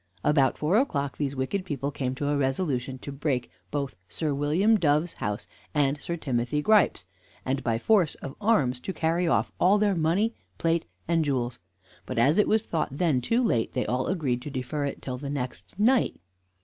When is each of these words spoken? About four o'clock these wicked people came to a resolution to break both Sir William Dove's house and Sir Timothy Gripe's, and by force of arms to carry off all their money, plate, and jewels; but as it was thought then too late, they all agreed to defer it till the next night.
About 0.23 0.57
four 0.57 0.77
o'clock 0.77 1.17
these 1.17 1.35
wicked 1.35 1.63
people 1.63 1.91
came 1.91 2.15
to 2.15 2.27
a 2.29 2.35
resolution 2.35 2.97
to 2.97 3.11
break 3.11 3.51
both 3.69 3.95
Sir 4.09 4.33
William 4.33 4.79
Dove's 4.79 5.13
house 5.13 5.45
and 5.75 5.95
Sir 6.01 6.17
Timothy 6.17 6.59
Gripe's, 6.63 7.05
and 7.45 7.63
by 7.63 7.77
force 7.77 8.15
of 8.15 8.33
arms 8.41 8.79
to 8.79 8.93
carry 8.93 9.27
off 9.27 9.51
all 9.59 9.77
their 9.77 9.93
money, 9.93 10.33
plate, 10.57 10.85
and 11.07 11.23
jewels; 11.23 11.59
but 12.07 12.17
as 12.17 12.39
it 12.39 12.47
was 12.47 12.63
thought 12.63 12.89
then 12.91 13.21
too 13.21 13.43
late, 13.43 13.73
they 13.73 13.85
all 13.85 14.07
agreed 14.07 14.41
to 14.41 14.49
defer 14.49 14.85
it 14.85 15.03
till 15.03 15.19
the 15.19 15.29
next 15.29 15.77
night. 15.77 16.19